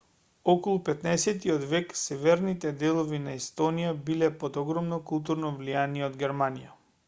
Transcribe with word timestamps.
околу 0.51 0.77
15-от 0.87 1.67
век 1.73 1.91
северните 2.03 2.71
делови 2.85 3.19
на 3.27 3.35
естонија 3.43 3.93
биле 4.11 4.33
под 4.45 4.61
огромно 4.65 5.01
културно 5.11 5.55
влијание 5.61 6.11
од 6.13 6.21
германија 6.27 6.77